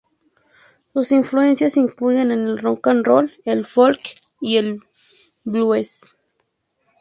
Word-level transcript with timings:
Sus 0.93 1.11
influencias 1.11 1.77
incluyen 1.77 2.31
el 2.31 2.57
rock 2.57 2.87
and 2.87 3.05
roll, 3.05 3.31
el 3.45 3.67
folk 3.67 3.99
y 4.39 4.57
el 4.57 4.81
blues. 5.43 6.17